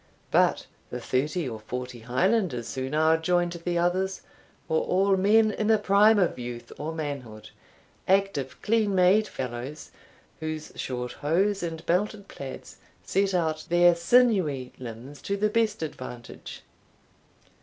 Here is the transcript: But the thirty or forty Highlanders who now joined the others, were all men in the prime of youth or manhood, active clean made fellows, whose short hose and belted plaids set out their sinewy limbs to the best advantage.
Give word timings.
But 0.31 0.65
the 0.89 0.99
thirty 0.99 1.47
or 1.47 1.59
forty 1.59 1.99
Highlanders 1.99 2.73
who 2.73 2.89
now 2.89 3.17
joined 3.17 3.51
the 3.51 3.77
others, 3.77 4.21
were 4.67 4.77
all 4.79 5.15
men 5.15 5.51
in 5.51 5.67
the 5.67 5.77
prime 5.77 6.17
of 6.17 6.39
youth 6.39 6.71
or 6.79 6.91
manhood, 6.91 7.51
active 8.07 8.59
clean 8.63 8.95
made 8.95 9.27
fellows, 9.27 9.91
whose 10.39 10.71
short 10.75 11.11
hose 11.11 11.61
and 11.61 11.85
belted 11.85 12.27
plaids 12.27 12.77
set 13.03 13.35
out 13.35 13.67
their 13.69 13.93
sinewy 13.93 14.73
limbs 14.79 15.21
to 15.21 15.37
the 15.37 15.49
best 15.51 15.83
advantage. 15.83 16.63